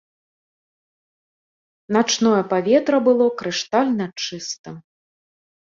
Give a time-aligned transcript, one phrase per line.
[1.97, 4.75] Начное паветра было крыштальна чыстым.